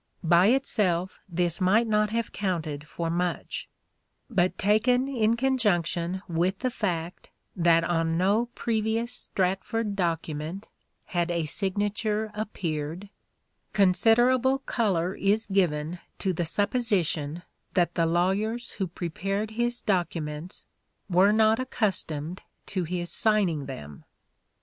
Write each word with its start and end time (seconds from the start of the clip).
By 0.23 0.47
itself 0.47 1.19
this 1.29 1.61
might 1.61 1.85
not 1.85 2.09
have 2.09 2.31
counted 2.31 2.87
for 2.87 3.11
much; 3.11 3.69
but, 4.31 4.57
taken 4.57 5.07
in 5.07 5.35
conjunction 5.37 6.23
with 6.27 6.57
the 6.57 6.71
fact 6.71 7.29
that 7.55 7.83
on 7.83 8.17
no 8.17 8.47
previous 8.55 9.11
Stratford 9.13 9.95
document 9.95 10.67
had 11.05 11.29
a 11.29 11.45
signature 11.45 12.31
appeared, 12.33 13.09
considerable 13.73 14.57
colour 14.57 15.13
is 15.13 15.45
given 15.45 15.99
to 16.17 16.33
the 16.33 16.45
supposition 16.45 17.43
that 17.75 17.93
the 17.93 18.07
lawyers 18.07 18.71
who 18.71 18.87
prepared 18.87 19.51
his 19.51 19.81
documents 19.81 20.65
were 21.11 21.31
not 21.31 21.59
accustomed 21.59 22.41
to 22.65 22.85
his 22.85 23.11
signing 23.11 23.67
them. 23.67 24.03